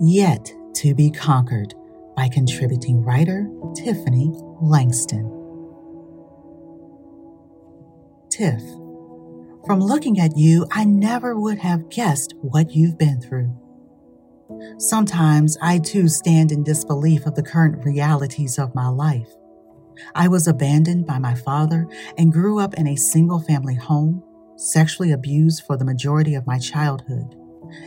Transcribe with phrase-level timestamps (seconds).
[0.00, 1.74] Yet to be Conquered
[2.16, 4.30] by contributing writer Tiffany
[4.62, 5.30] Langston.
[8.30, 8.62] Tiff,
[9.66, 13.54] from looking at you, I never would have guessed what you've been through.
[14.78, 19.28] Sometimes I too stand in disbelief of the current realities of my life.
[20.14, 21.86] I was abandoned by my father
[22.18, 24.22] and grew up in a single family home,
[24.56, 27.36] sexually abused for the majority of my childhood,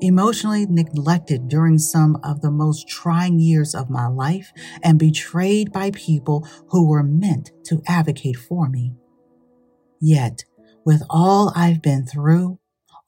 [0.00, 4.52] emotionally neglected during some of the most trying years of my life,
[4.82, 8.94] and betrayed by people who were meant to advocate for me.
[10.00, 10.44] Yet,
[10.84, 12.58] with all I've been through,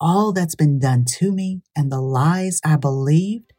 [0.05, 3.55] all that's been done to me, and the lies I believed,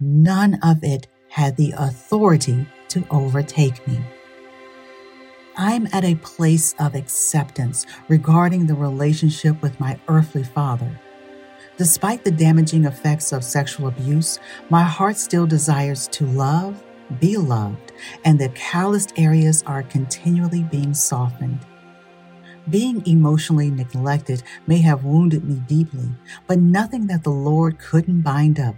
[0.00, 4.00] none of it had the authority to overtake me.
[5.58, 10.98] I'm at a place of acceptance regarding the relationship with my earthly father.
[11.76, 14.38] Despite the damaging effects of sexual abuse,
[14.70, 16.82] my heart still desires to love,
[17.20, 17.92] be loved,
[18.24, 21.60] and the calloused areas are continually being softened.
[22.68, 26.08] Being emotionally neglected may have wounded me deeply,
[26.46, 28.76] but nothing that the Lord couldn't bind up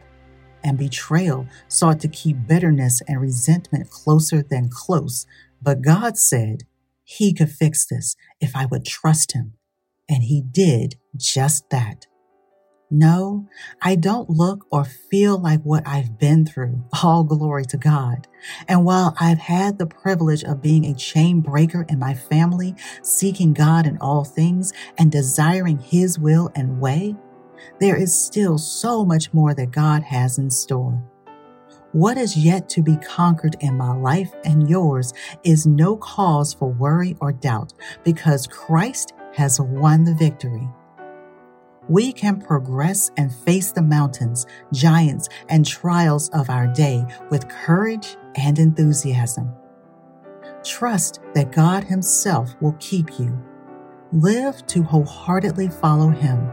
[0.65, 5.26] and betrayal sought to keep bitterness and resentment closer than close.
[5.60, 6.62] But God said
[7.03, 9.54] He could fix this if I would trust Him.
[10.09, 12.06] And He did just that.
[12.95, 13.49] No,
[13.81, 16.85] I don't look or feel like what I've been through.
[17.03, 18.29] All glory to God.
[18.69, 23.55] And while I've had the privilege of being a chain breaker in my family, seeking
[23.55, 27.17] God in all things and desiring His will and way,
[27.81, 31.03] there is still so much more that God has in store.
[31.93, 35.15] What is yet to be conquered in my life and yours
[35.45, 37.73] is no cause for worry or doubt
[38.05, 40.69] because Christ has won the victory.
[41.88, 48.16] We can progress and face the mountains, giants, and trials of our day with courage
[48.37, 49.53] and enthusiasm.
[50.65, 53.37] Trust that God Himself will keep you.
[54.12, 56.50] Live to wholeheartedly follow Him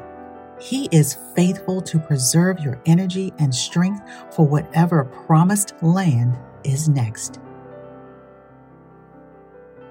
[0.59, 4.01] he is faithful to preserve your energy and strength
[4.35, 7.39] for whatever promised land is next.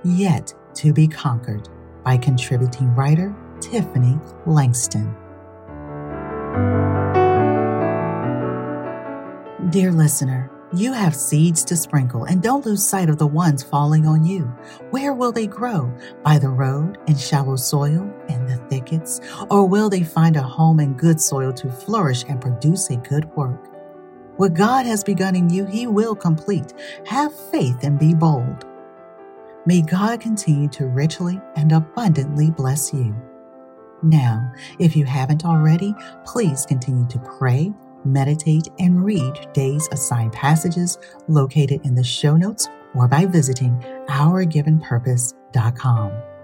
[0.04, 1.68] Yet to be conquered
[2.04, 5.14] by contributing writer Tiffany Langston.
[9.70, 14.06] Dear listener, you have seeds to sprinkle, and don't lose sight of the ones falling
[14.06, 14.44] on you.
[14.92, 15.94] Where will they grow?
[16.22, 19.20] By the road, in shallow soil, in the thickets?
[19.50, 23.26] Or will they find a home in good soil to flourish and produce a good
[23.36, 23.68] work?
[24.38, 26.72] What God has begun in you, He will complete.
[27.04, 28.64] Have faith and be bold.
[29.66, 33.14] May God continue to richly and abundantly bless you.
[34.02, 35.94] Now, if you haven't already,
[36.24, 37.74] please continue to pray
[38.04, 40.98] meditate, and read days assigned passages
[41.28, 43.78] located in the show notes or by visiting
[44.08, 46.37] ourgivenpurpose.com.